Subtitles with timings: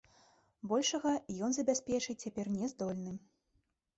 [0.71, 1.11] Большага
[1.47, 3.11] ён забяспечыць цяпер не здольны.